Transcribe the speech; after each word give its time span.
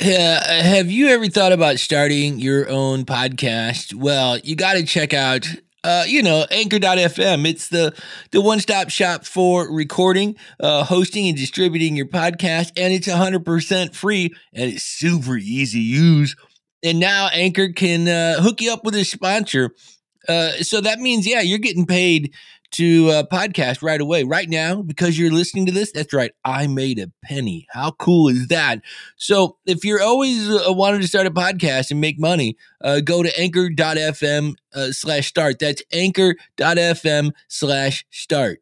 Uh, 0.00 0.62
have 0.62 0.90
you 0.90 1.08
ever 1.08 1.26
thought 1.26 1.52
about 1.52 1.78
starting 1.78 2.38
your 2.38 2.70
own 2.70 3.04
podcast? 3.04 3.92
Well, 3.92 4.38
you 4.38 4.56
got 4.56 4.74
to 4.74 4.84
check 4.84 5.12
out 5.12 5.46
uh, 5.84 6.04
you 6.06 6.22
know, 6.22 6.46
anchor.fm. 6.50 7.46
It's 7.48 7.68
the, 7.68 7.94
the 8.32 8.40
one 8.40 8.60
stop 8.60 8.90
shop 8.90 9.24
for 9.24 9.72
recording, 9.72 10.36
uh, 10.58 10.84
hosting, 10.84 11.28
and 11.28 11.36
distributing 11.36 11.96
your 11.96 12.06
podcast. 12.06 12.72
And 12.76 12.92
it's 12.92 13.08
100% 13.08 13.94
free 13.94 14.34
and 14.52 14.72
it's 14.72 14.82
super 14.82 15.36
easy 15.36 15.78
to 15.78 15.84
use. 15.84 16.36
And 16.82 16.98
now 16.98 17.28
Anchor 17.32 17.68
can 17.70 18.08
uh, 18.08 18.42
hook 18.42 18.60
you 18.60 18.72
up 18.72 18.84
with 18.84 18.94
a 18.94 19.04
sponsor. 19.04 19.70
Uh, 20.28 20.50
so 20.60 20.80
that 20.80 20.98
means, 20.98 21.26
yeah, 21.26 21.40
you're 21.40 21.58
getting 21.58 21.86
paid 21.86 22.34
to 22.72 23.08
uh, 23.10 23.22
podcast 23.24 23.82
right 23.82 24.00
away, 24.00 24.24
right 24.24 24.48
now, 24.48 24.82
because 24.82 25.18
you're 25.18 25.32
listening 25.32 25.66
to 25.66 25.72
this. 25.72 25.92
That's 25.92 26.12
right. 26.12 26.32
I 26.44 26.66
made 26.66 26.98
a 26.98 27.10
penny. 27.24 27.66
How 27.70 27.92
cool 27.92 28.28
is 28.28 28.48
that? 28.48 28.82
So 29.16 29.56
if 29.66 29.84
you're 29.84 30.02
always 30.02 30.48
uh, 30.48 30.72
wanting 30.72 31.00
to 31.00 31.08
start 31.08 31.26
a 31.26 31.30
podcast 31.30 31.90
and 31.90 32.00
make 32.00 32.18
money, 32.18 32.56
uh, 32.82 33.00
go 33.00 33.22
to 33.22 33.40
anchor.fm 33.40 34.54
uh, 34.74 34.92
slash 34.92 35.28
start. 35.28 35.58
That's 35.58 35.82
anchor.fm 35.92 37.32
slash 37.48 38.06
start. 38.10 38.60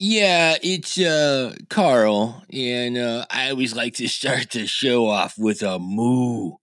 Yeah, 0.00 0.56
it's 0.62 0.98
uh 0.98 1.54
Carl, 1.70 2.42
and 2.52 2.98
uh, 2.98 3.26
I 3.30 3.50
always 3.50 3.74
like 3.76 3.94
to 3.94 4.08
start 4.08 4.50
the 4.50 4.66
show 4.66 5.06
off 5.06 5.38
with 5.38 5.62
a 5.62 5.78
moo. 5.78 6.56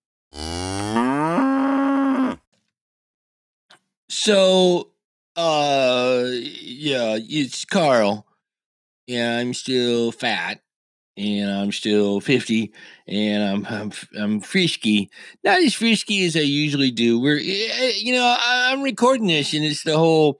So 4.09 4.90
uh, 5.35 6.26
yeah, 6.31 7.17
it's 7.20 7.66
Carl. 7.66 8.26
Yeah, 9.08 9.38
I'm 9.38 9.53
still 9.53 10.12
fat, 10.12 10.62
and 11.17 11.52
I'm 11.52 11.72
still 11.72 12.22
fifty, 12.22 12.73
and 13.08 13.44
I'm 13.44 13.66
I'm 13.67 13.91
I'm 14.20 14.41
frisky. 14.41 15.09
Not 15.44 15.62
as 15.63 15.73
frisky 15.75 16.25
as 16.25 16.36
I 16.36 16.41
usually 16.41 16.91
do. 16.91 17.19
We're, 17.19 17.38
eh, 17.39 17.69
eh, 17.72 17.94
you 17.97 18.14
know, 18.14 18.38
I'm 18.39 18.81
recording 18.83 19.28
this, 19.28 19.53
and 19.53 19.66
it's 19.66 19.83
the 19.83 19.97
whole 19.97 20.39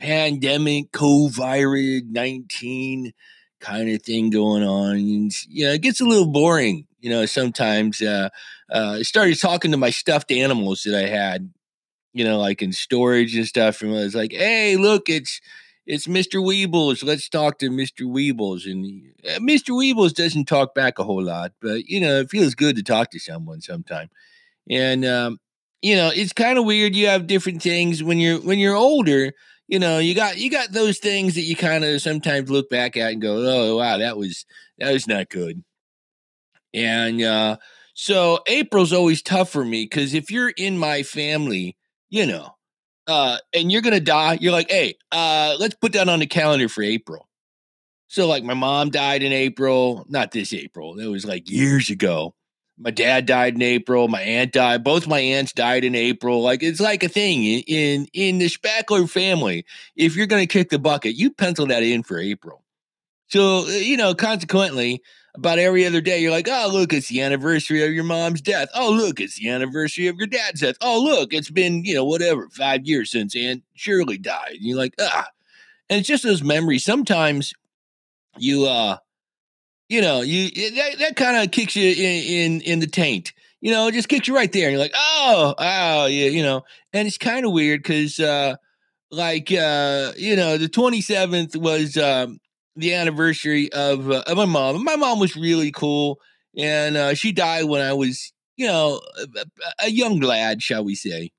pandemic, 0.00 0.92
COVID 0.92 2.10
nineteen 2.10 3.12
kind 3.60 3.90
of 3.90 4.02
thing 4.02 4.30
going 4.30 4.64
on. 4.64 4.96
And, 4.96 5.32
it 5.48 5.82
gets 5.82 6.00
a 6.00 6.04
little 6.04 6.30
boring. 6.30 6.86
You 7.00 7.10
know, 7.10 7.26
sometimes 7.26 8.02
uh, 8.02 8.30
uh, 8.72 8.96
I 8.98 9.02
started 9.02 9.40
talking 9.40 9.70
to 9.72 9.76
my 9.76 9.90
stuffed 9.90 10.32
animals 10.32 10.82
that 10.84 10.94
I 10.96 11.08
had 11.08 11.50
you 12.14 12.24
know, 12.24 12.38
like 12.38 12.62
in 12.62 12.72
storage 12.72 13.36
and 13.36 13.46
stuff. 13.46 13.82
And 13.82 13.94
it's 13.94 14.14
like, 14.14 14.32
hey, 14.32 14.76
look, 14.76 15.08
it's 15.08 15.40
it's 15.86 16.06
Mr. 16.06 16.40
Weebles. 16.42 17.04
Let's 17.04 17.28
talk 17.28 17.58
to 17.58 17.68
Mr. 17.68 18.06
Weebles. 18.06 18.64
And 18.70 19.12
uh, 19.28 19.40
Mr. 19.40 19.70
Weebles 19.70 20.14
doesn't 20.14 20.46
talk 20.46 20.74
back 20.74 20.98
a 20.98 21.04
whole 21.04 21.22
lot, 21.22 21.52
but 21.60 21.86
you 21.86 22.00
know, 22.00 22.20
it 22.20 22.30
feels 22.30 22.54
good 22.54 22.76
to 22.76 22.82
talk 22.82 23.10
to 23.10 23.18
someone 23.18 23.60
sometime. 23.60 24.08
And 24.70 25.04
um, 25.04 25.40
you 25.82 25.96
know, 25.96 26.10
it's 26.14 26.32
kind 26.32 26.58
of 26.58 26.64
weird. 26.64 26.96
You 26.96 27.08
have 27.08 27.26
different 27.26 27.60
things 27.60 28.02
when 28.02 28.18
you're 28.18 28.40
when 28.40 28.58
you're 28.58 28.76
older. 28.76 29.32
You 29.66 29.78
know, 29.78 29.98
you 29.98 30.14
got 30.14 30.38
you 30.38 30.50
got 30.50 30.72
those 30.72 30.98
things 30.98 31.34
that 31.34 31.42
you 31.42 31.56
kind 31.56 31.84
of 31.84 32.00
sometimes 32.00 32.48
look 32.48 32.70
back 32.70 32.96
at 32.96 33.12
and 33.12 33.20
go, 33.20 33.36
oh 33.38 33.76
wow, 33.76 33.98
that 33.98 34.16
was 34.16 34.46
that 34.78 34.92
was 34.92 35.08
not 35.08 35.28
good. 35.28 35.64
And 36.72 37.22
uh, 37.22 37.56
so 37.94 38.40
April's 38.46 38.92
always 38.92 39.22
tough 39.22 39.50
for 39.50 39.64
me 39.64 39.84
because 39.84 40.14
if 40.14 40.30
you're 40.30 40.50
in 40.56 40.78
my 40.78 41.02
family 41.02 41.76
you 42.14 42.26
know, 42.26 42.54
uh, 43.08 43.38
and 43.52 43.72
you're 43.72 43.82
gonna 43.82 43.98
die, 43.98 44.38
you're 44.40 44.52
like, 44.52 44.70
hey, 44.70 44.94
uh, 45.10 45.56
let's 45.58 45.74
put 45.74 45.94
that 45.94 46.08
on 46.08 46.20
the 46.20 46.26
calendar 46.26 46.68
for 46.68 46.80
April. 46.80 47.28
So, 48.06 48.28
like, 48.28 48.44
my 48.44 48.54
mom 48.54 48.90
died 48.90 49.24
in 49.24 49.32
April, 49.32 50.06
not 50.08 50.30
this 50.30 50.52
April, 50.52 51.00
it 51.00 51.08
was 51.08 51.24
like 51.24 51.50
years 51.50 51.90
ago. 51.90 52.36
My 52.78 52.92
dad 52.92 53.26
died 53.26 53.54
in 53.54 53.62
April. 53.62 54.08
My 54.08 54.20
aunt 54.20 54.52
died. 54.52 54.82
Both 54.82 55.06
my 55.06 55.18
aunts 55.18 55.52
died 55.52 55.84
in 55.84 55.94
April. 55.94 56.42
Like 56.42 56.60
it's 56.60 56.80
like 56.80 57.04
a 57.04 57.08
thing 57.08 57.44
in 57.44 57.62
in, 57.68 58.06
in 58.12 58.38
the 58.38 58.46
Spackler 58.46 59.08
family. 59.08 59.64
If 59.94 60.16
you're 60.16 60.26
to 60.26 60.46
kick 60.46 60.70
the 60.70 60.80
bucket, 60.80 61.14
you 61.14 61.30
pencil 61.30 61.66
that 61.66 61.84
in 61.84 62.02
for 62.02 62.18
April. 62.18 62.64
So 63.28 63.58
uh, 63.58 63.68
you 63.68 63.96
know, 63.96 64.12
consequently, 64.12 65.02
about 65.34 65.58
every 65.58 65.84
other 65.84 66.00
day. 66.00 66.20
You're 66.20 66.30
like, 66.30 66.48
oh, 66.48 66.70
look, 66.72 66.92
it's 66.92 67.08
the 67.08 67.20
anniversary 67.20 67.84
of 67.84 67.92
your 67.92 68.04
mom's 68.04 68.40
death. 68.40 68.68
Oh, 68.74 68.90
look, 68.90 69.20
it's 69.20 69.38
the 69.38 69.48
anniversary 69.48 70.06
of 70.06 70.16
your 70.16 70.26
dad's 70.26 70.60
death. 70.60 70.76
Oh, 70.80 71.02
look, 71.02 71.32
it's 71.32 71.50
been, 71.50 71.84
you 71.84 71.94
know, 71.94 72.04
whatever, 72.04 72.48
five 72.50 72.86
years 72.86 73.10
since 73.10 73.34
Aunt 73.34 73.62
Shirley 73.74 74.18
died. 74.18 74.52
And 74.52 74.62
you're 74.62 74.78
like, 74.78 74.94
ah. 75.00 75.28
And 75.90 75.98
it's 75.98 76.08
just 76.08 76.22
those 76.22 76.42
memories. 76.42 76.84
Sometimes 76.84 77.52
you, 78.38 78.66
uh, 78.66 78.96
you 79.88 80.00
know, 80.00 80.22
you 80.22 80.50
that, 80.76 80.98
that 80.98 81.16
kind 81.16 81.36
of 81.36 81.50
kicks 81.50 81.76
you 81.76 81.90
in, 81.90 82.22
in 82.24 82.60
in 82.62 82.80
the 82.80 82.86
taint. 82.86 83.32
You 83.60 83.70
know, 83.70 83.90
just 83.90 84.08
kicks 84.08 84.28
you 84.28 84.34
right 84.34 84.50
there, 84.52 84.68
and 84.68 84.72
you're 84.72 84.82
like, 84.82 84.94
oh, 84.94 85.54
oh, 85.56 86.06
yeah, 86.06 86.28
you 86.28 86.42
know. 86.42 86.64
And 86.92 87.06
it's 87.06 87.18
kind 87.18 87.46
of 87.46 87.52
weird 87.52 87.82
because, 87.82 88.20
uh, 88.20 88.56
like, 89.10 89.50
uh, 89.52 90.12
you 90.16 90.36
know, 90.36 90.58
the 90.58 90.68
27th 90.68 91.56
was 91.56 91.96
um, 91.96 92.40
the 92.76 92.94
anniversary 92.94 93.72
of, 93.72 94.10
uh, 94.10 94.22
of 94.26 94.36
my 94.36 94.44
mom. 94.44 94.82
My 94.84 94.96
mom 94.96 95.20
was 95.20 95.36
really 95.36 95.70
cool, 95.70 96.20
and 96.56 96.96
uh, 96.96 97.14
she 97.14 97.32
died 97.32 97.64
when 97.64 97.80
I 97.80 97.92
was, 97.92 98.32
you 98.56 98.66
know, 98.66 99.00
a, 99.36 99.46
a 99.86 99.90
young 99.90 100.20
lad, 100.20 100.62
shall 100.62 100.84
we 100.84 100.94
say. 100.94 101.30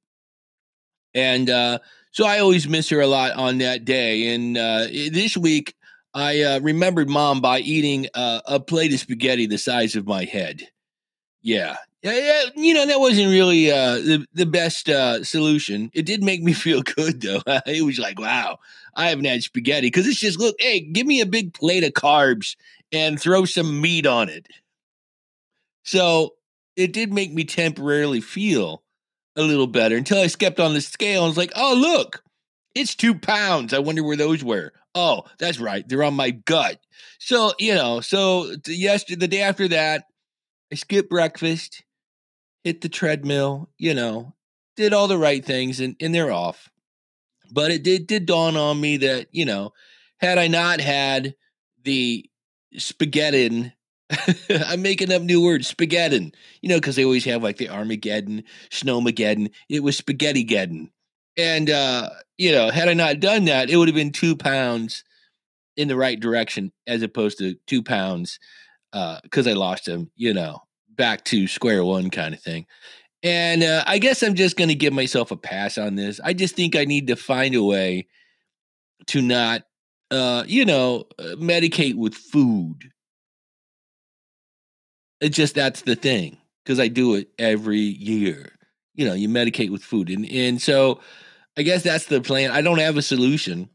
And 1.14 1.50
uh, 1.50 1.80
so 2.12 2.26
I 2.26 2.40
always 2.40 2.68
miss 2.68 2.90
her 2.90 3.00
a 3.00 3.08
lot 3.08 3.32
on 3.34 3.58
that 3.60 3.86
day. 3.86 4.34
And 4.34 4.58
uh, 4.58 4.88
this 5.12 5.38
week, 5.38 5.74
I 6.14 6.42
uh, 6.42 6.60
remembered 6.60 7.10
mom 7.10 7.42
by 7.42 7.60
eating 7.60 8.08
uh, 8.14 8.42
a 8.46 8.60
plate 8.60 8.94
of 8.94 9.00
spaghetti 9.00 9.48
the 9.48 9.58
size 9.58 9.96
of 9.96 10.08
my 10.08 10.26
head. 10.26 10.62
Yeah, 11.42 11.76
yeah, 12.12 12.44
you 12.56 12.74
know 12.74 12.86
that 12.86 13.00
wasn't 13.00 13.32
really 13.32 13.72
uh, 13.72 13.96
the 13.96 14.26
the 14.34 14.46
best 14.46 14.90
uh, 14.90 15.24
solution. 15.24 15.90
It 15.94 16.06
did 16.06 16.24
make 16.24 16.44
me 16.44 16.54
feel 16.66 16.82
good 16.82 17.22
though. 17.22 17.42
it 17.66 17.84
was 17.84 17.98
like, 17.98 18.20
wow, 18.20 18.60
I 18.96 19.10
haven't 19.10 19.26
had 19.26 19.44
spaghetti 19.44 19.88
because 19.88 20.08
it's 20.08 20.20
just 20.20 20.40
look, 20.40 20.56
hey, 20.60 20.82
give 20.82 21.08
me 21.08 21.22
a 21.22 21.26
big 21.26 21.54
plate 21.54 21.84
of 21.84 21.94
carbs 21.94 22.56
and 22.92 23.20
throw 23.20 23.46
some 23.46 23.82
meat 23.82 24.06
on 24.06 24.30
it. 24.30 24.48
So 25.84 26.36
it 26.76 26.94
did 26.94 27.12
make 27.12 27.34
me 27.34 27.44
temporarily 27.44 28.22
feel 28.22 28.84
a 29.36 29.42
little 29.42 29.68
better 29.68 29.96
until 29.96 30.20
I 30.20 30.28
stepped 30.28 30.60
on 30.60 30.74
the 30.74 30.82
scale 30.82 31.24
and 31.24 31.32
was 31.32 31.38
like, 31.38 31.54
oh 31.56 31.76
look, 31.76 32.24
it's 32.76 32.96
two 32.96 33.16
pounds. 33.16 33.74
I 33.74 33.80
wonder 33.80 34.04
where 34.04 34.18
those 34.18 34.44
were. 34.44 34.74
Oh, 34.94 35.24
that's 35.40 35.60
right, 35.60 35.88
they're 35.88 36.04
on 36.04 36.14
my 36.14 36.30
gut. 36.30 36.80
So 37.20 37.54
you 37.58 37.74
know, 37.74 38.00
so 38.02 38.54
yesterday, 38.68 39.20
the 39.20 39.28
day 39.28 39.42
after 39.42 39.68
that, 39.70 40.06
I 40.72 40.76
skipped 40.76 41.10
breakfast 41.10 41.84
hit 42.66 42.82
the 42.82 42.90
treadmill, 42.90 43.70
you 43.78 43.94
know, 43.94 44.34
did 44.76 44.92
all 44.92 45.08
the 45.08 45.18
right 45.18 45.46
things 45.46 45.80
and, 45.80 45.96
and 46.02 46.14
they're 46.14 46.32
off. 46.32 46.70
But 47.52 47.72
it 47.72 47.84
did 47.84 48.08
did 48.08 48.26
dawn 48.26 48.58
on 48.58 48.82
me 48.82 48.98
that, 48.98 49.28
you 49.32 49.46
know, 49.46 49.72
had 50.18 50.40
I 50.40 50.48
not 50.48 50.82
had 50.82 51.36
the 51.84 52.28
spaghetti 52.76 53.72
I'm 54.68 54.82
making 54.82 55.12
up 55.12 55.22
new 55.22 55.44
words, 55.44 55.68
spaghetti. 55.68 56.32
You 56.62 56.70
know, 56.70 56.78
because 56.78 56.96
they 56.96 57.06
always 57.06 57.26
have 57.26 57.44
like 57.44 57.58
the 57.58 57.70
Armageddon, 57.70 58.44
Snowmageddon. 58.70 59.52
It 59.70 59.84
was 59.84 59.98
spaghetti 59.98 60.44
geddon. 60.44 60.90
And 61.38 61.70
uh, 61.70 62.10
you 62.38 62.52
know, 62.52 62.72
had 62.72 62.90
I 62.90 62.94
not 62.94 63.20
done 63.20 63.46
that, 63.46 63.70
it 63.70 63.78
would 63.78 63.88
have 63.88 63.96
been 63.96 64.12
two 64.12 64.36
pounds 64.36 65.04
in 65.78 65.88
the 65.88 65.96
right 65.96 66.20
direction 66.20 66.72
as 66.88 67.02
opposed 67.02 67.38
to 67.38 67.56
two 67.68 67.84
pounds 67.84 68.40
uh 68.94 69.20
because 69.24 69.46
I 69.46 69.54
lost 69.54 69.86
them, 69.86 70.10
you 70.16 70.34
know, 70.34 70.62
back 70.96 71.24
to 71.26 71.48
square 71.48 71.84
one 71.84 72.10
kind 72.10 72.34
of 72.34 72.42
thing. 72.42 72.66
And 73.24 73.64
uh, 73.64 73.84
I 73.88 73.98
guess 73.98 74.22
I'm 74.22 74.36
just 74.36 74.56
going 74.56 74.68
to 74.68 74.76
give 74.76 74.94
myself 74.94 75.32
a 75.32 75.38
pass 75.38 75.78
on 75.78 75.96
this. 75.96 76.20
I 76.24 76.34
just 76.34 76.56
think 76.56 76.76
I 76.76 76.86
need 76.86 77.08
to 77.08 77.16
find 77.16 77.56
a 77.56 77.64
way 77.64 78.08
to 79.08 79.22
not, 79.22 79.64
uh, 80.12 80.44
you 80.46 80.66
know, 80.66 81.06
uh, 81.18 81.36
medicate 81.38 81.96
with 81.96 82.14
food. 82.14 82.92
It's 85.22 85.36
just 85.36 85.56
that's 85.56 85.82
the 85.82 85.96
thing 85.96 86.38
because 86.64 86.80
I 86.80 86.88
do 86.88 87.16
it 87.16 87.30
every 87.40 87.80
year. 87.80 88.52
You 88.94 89.08
know, 89.08 89.14
you 89.14 89.28
medicate 89.28 89.72
with 89.72 89.84
food, 89.84 90.10
and 90.10 90.30
and 90.30 90.62
so 90.62 91.00
I 91.58 91.64
guess 91.64 91.84
that's 91.84 92.06
the 92.06 92.22
plan. 92.22 92.52
I 92.52 92.62
don't 92.62 92.80
have 92.80 92.98
a 92.98 93.02
solution 93.02 93.70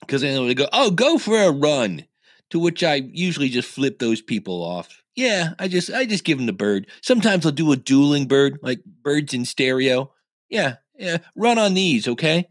because 0.00 0.22
then 0.22 0.46
they 0.46 0.54
go, 0.54 0.68
oh, 0.72 0.90
go 0.90 1.18
for 1.18 1.40
a 1.40 1.50
run. 1.50 2.06
To 2.50 2.58
which 2.58 2.82
I 2.82 2.94
usually 2.94 3.48
just 3.48 3.68
flip 3.68 4.00
those 4.00 4.20
people 4.20 4.64
off 4.64 4.99
yeah, 5.20 5.50
I 5.58 5.68
just 5.68 5.90
I 5.92 6.06
just 6.06 6.24
give 6.24 6.38
him 6.38 6.46
the 6.46 6.52
bird. 6.54 6.86
Sometimes 7.02 7.44
I'll 7.44 7.52
do 7.52 7.72
a 7.72 7.76
dueling 7.76 8.26
bird, 8.26 8.58
like 8.62 8.80
birds 8.84 9.34
in 9.34 9.44
stereo. 9.44 10.12
Yeah, 10.48 10.76
yeah. 10.98 11.18
Run 11.36 11.58
on 11.58 11.74
these, 11.74 12.08
okay? 12.08 12.48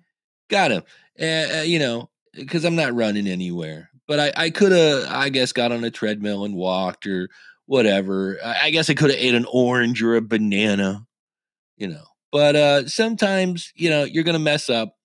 Got 0.49 0.71
him. 0.71 0.83
Uh, 1.19 1.57
uh, 1.57 1.63
you 1.63 1.79
know, 1.79 2.11
because 2.31 2.65
I'm 2.65 2.75
not 2.75 2.93
running 2.93 3.27
anywhere. 3.27 3.89
But 4.07 4.19
I 4.19 4.45
I 4.45 4.49
could 4.51 4.71
have 4.71 5.05
I 5.09 5.29
guess 5.29 5.51
got 5.51 5.71
on 5.71 5.83
a 5.83 5.89
treadmill 5.89 6.45
and 6.45 6.53
walked 6.53 7.07
or 7.07 7.29
whatever. 7.65 8.37
I, 8.43 8.65
I 8.65 8.69
guess 8.69 8.87
I 8.87 8.93
could 8.93 9.09
have 9.09 9.19
ate 9.19 9.33
an 9.33 9.47
orange 9.51 10.03
or 10.03 10.15
a 10.15 10.21
banana. 10.21 11.07
You 11.75 11.87
know, 11.87 12.05
but 12.31 12.55
uh 12.55 12.87
sometimes 12.87 13.73
you 13.75 13.89
know 13.89 14.03
you're 14.03 14.23
gonna 14.23 14.37
mess 14.37 14.69
up, 14.69 14.95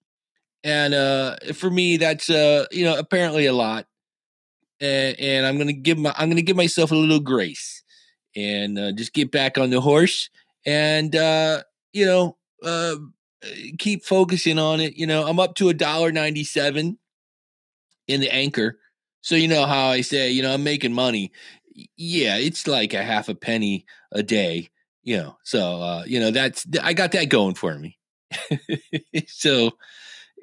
and 0.63 0.93
uh 0.93 1.37
for 1.55 1.71
me 1.71 1.97
that's 1.97 2.29
uh 2.29 2.67
you 2.71 2.85
know 2.85 2.99
apparently 2.99 3.47
a 3.47 3.55
lot 3.55 3.87
and, 4.81 5.19
and 5.19 5.47
I'm 5.47 5.59
gonna 5.59 5.73
give 5.73 5.99
my 5.99 6.15
I'm 6.17 6.29
gonna 6.29 6.43
give 6.43 6.57
myself 6.57 6.93
a 6.93 6.97
little 6.97 7.21
grace. 7.21 7.83
and 8.37 8.79
uh, 8.79 8.93
just 8.93 9.13
get 9.15 9.31
back 9.31 9.59
on 9.59 9.71
the 9.71 9.81
horse 9.81 10.31
and 10.67 11.15
uh, 11.17 11.63
you 11.93 12.07
know 12.07 12.37
uh, 12.65 12.97
keep 13.79 14.05
focusing 14.05 14.59
on 14.59 14.81
it. 14.81 14.97
You 14.97 15.07
know, 15.07 15.27
I'm 15.27 15.41
up 15.41 15.55
to 15.57 15.69
a 15.69 15.75
dollar 15.75 16.13
ninety 16.13 16.45
seven 16.45 16.99
in 18.09 18.21
the 18.21 18.33
anchor, 18.33 18.79
so 19.23 19.35
you 19.35 19.49
know 19.49 19.67
how 19.67 19.89
I 19.89 20.01
say, 20.03 20.31
you 20.31 20.43
know, 20.43 20.53
I'm 20.53 20.65
making 20.65 20.93
money. 20.93 21.33
Yeah, 21.97 22.37
it's 22.37 22.67
like 22.67 22.95
a 22.95 23.03
half 23.03 23.29
a 23.29 23.35
penny 23.35 23.87
a 24.13 24.23
day. 24.23 24.71
You 25.03 25.19
know, 25.19 25.37
so 25.45 25.83
uh, 25.83 26.05
you 26.07 26.21
know 26.21 26.31
that's 26.31 26.67
I 26.83 26.93
got 26.95 27.13
that 27.13 27.29
going 27.29 27.55
for 27.55 27.79
me. 27.79 27.99
so 29.27 29.73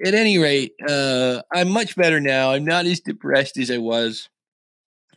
at 0.04 0.14
any 0.14 0.38
rate, 0.38 0.74
uh, 0.88 1.42
I'm 1.54 1.70
much 1.70 1.96
better 1.96 2.20
now. 2.20 2.52
I'm 2.52 2.66
not 2.66 2.86
as 2.86 3.00
depressed 3.00 3.58
as 3.58 3.72
I 3.72 3.78
was 3.78 4.30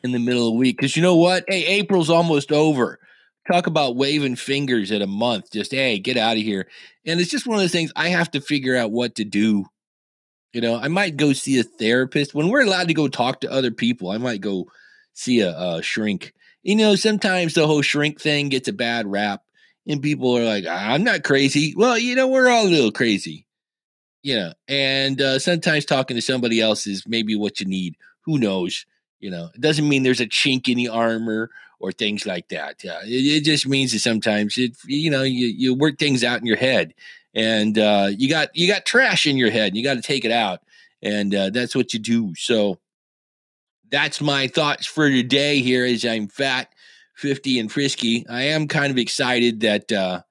in 0.02 0.12
the 0.12 0.18
middle 0.18 0.48
of 0.48 0.52
the 0.54 0.58
week. 0.58 0.76
Because 0.76 0.96
you 0.96 1.02
know 1.02 1.16
what? 1.16 1.44
Hey, 1.48 1.64
April's 1.66 2.10
almost 2.10 2.52
over. 2.52 2.98
Talk 3.50 3.66
about 3.66 3.96
waving 3.96 4.36
fingers 4.36 4.90
at 4.90 5.02
a 5.02 5.06
month. 5.06 5.50
Just, 5.52 5.72
hey, 5.72 5.98
get 5.98 6.16
out 6.16 6.36
of 6.36 6.42
here. 6.42 6.68
And 7.06 7.20
it's 7.20 7.30
just 7.30 7.46
one 7.46 7.56
of 7.56 7.62
those 7.62 7.72
things 7.72 7.92
I 7.94 8.08
have 8.08 8.30
to 8.32 8.40
figure 8.40 8.76
out 8.76 8.92
what 8.92 9.16
to 9.16 9.24
do. 9.24 9.66
You 10.52 10.60
know, 10.60 10.76
I 10.76 10.88
might 10.88 11.16
go 11.16 11.32
see 11.32 11.58
a 11.58 11.64
therapist. 11.64 12.34
When 12.34 12.48
we're 12.48 12.62
allowed 12.62 12.88
to 12.88 12.94
go 12.94 13.08
talk 13.08 13.40
to 13.40 13.52
other 13.52 13.70
people, 13.70 14.10
I 14.10 14.18
might 14.18 14.40
go 14.40 14.66
see 15.12 15.40
a, 15.40 15.50
a 15.50 15.82
shrink. 15.82 16.32
You 16.62 16.76
know, 16.76 16.94
sometimes 16.94 17.54
the 17.54 17.66
whole 17.66 17.82
shrink 17.82 18.20
thing 18.20 18.48
gets 18.48 18.68
a 18.68 18.72
bad 18.72 19.06
rap, 19.06 19.42
and 19.86 20.00
people 20.00 20.38
are 20.38 20.44
like, 20.44 20.64
I'm 20.64 21.04
not 21.04 21.24
crazy. 21.24 21.74
Well, 21.76 21.98
you 21.98 22.14
know, 22.14 22.28
we're 22.28 22.48
all 22.48 22.66
a 22.66 22.70
little 22.70 22.92
crazy. 22.92 23.46
You 24.24 24.36
know, 24.36 24.52
and 24.68 25.20
uh, 25.20 25.38
sometimes 25.38 25.84
talking 25.84 26.16
to 26.16 26.22
somebody 26.22 26.58
else 26.58 26.86
is 26.86 27.06
maybe 27.06 27.36
what 27.36 27.60
you 27.60 27.66
need. 27.66 27.94
Who 28.22 28.38
knows? 28.38 28.86
You 29.20 29.30
know, 29.30 29.50
it 29.54 29.60
doesn't 29.60 29.86
mean 29.86 30.02
there's 30.02 30.20
a 30.22 30.26
chink 30.26 30.66
in 30.66 30.78
the 30.78 30.88
armor 30.88 31.50
or 31.78 31.92
things 31.92 32.24
like 32.24 32.48
that. 32.48 32.82
Yeah, 32.82 33.00
it, 33.04 33.10
it 33.10 33.44
just 33.44 33.68
means 33.68 33.92
that 33.92 33.98
sometimes 33.98 34.56
it, 34.56 34.78
you 34.86 35.10
know, 35.10 35.24
you, 35.24 35.48
you 35.48 35.74
work 35.74 35.98
things 35.98 36.24
out 36.24 36.40
in 36.40 36.46
your 36.46 36.56
head, 36.56 36.94
and 37.34 37.78
uh, 37.78 38.08
you 38.16 38.30
got 38.30 38.48
you 38.56 38.66
got 38.66 38.86
trash 38.86 39.26
in 39.26 39.36
your 39.36 39.50
head, 39.50 39.68
and 39.68 39.76
you 39.76 39.84
got 39.84 39.94
to 39.94 40.02
take 40.02 40.24
it 40.24 40.32
out, 40.32 40.60
and 41.02 41.34
uh, 41.34 41.50
that's 41.50 41.76
what 41.76 41.92
you 41.92 42.00
do. 42.00 42.34
So 42.34 42.78
that's 43.90 44.22
my 44.22 44.48
thoughts 44.48 44.86
for 44.86 45.10
today. 45.10 45.60
Here, 45.60 45.84
as 45.84 46.02
I'm 46.02 46.28
fat, 46.28 46.72
fifty, 47.14 47.58
and 47.58 47.70
frisky, 47.70 48.24
I 48.26 48.44
am 48.44 48.68
kind 48.68 48.90
of 48.90 48.96
excited 48.96 49.60
that 49.60 49.92
uh, 49.92 50.22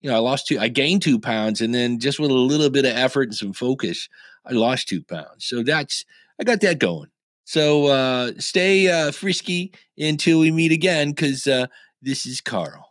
you 0.00 0.10
know 0.10 0.16
I 0.16 0.20
lost 0.20 0.46
two, 0.46 0.58
I 0.58 0.68
gained 0.68 1.02
two 1.02 1.18
pounds, 1.18 1.60
and 1.60 1.74
then 1.74 1.98
just 1.98 2.18
with 2.18 2.30
a 2.30 2.34
little 2.34 2.70
bit 2.70 2.84
of 2.84 2.96
effort 2.96 3.28
and 3.28 3.34
some 3.34 3.52
focus, 3.52 4.08
I 4.44 4.52
lost 4.52 4.88
two 4.88 5.02
pounds. 5.02 5.44
So 5.44 5.62
that's 5.62 6.04
I 6.40 6.44
got 6.44 6.60
that 6.60 6.78
going. 6.78 7.10
So 7.44 7.86
uh, 7.86 8.32
stay 8.38 8.88
uh, 8.88 9.10
frisky 9.10 9.72
until 9.98 10.38
we 10.40 10.50
meet 10.50 10.72
again 10.72 11.10
because 11.10 11.46
uh, 11.46 11.66
this 12.00 12.24
is 12.24 12.40
Carl. 12.40 12.86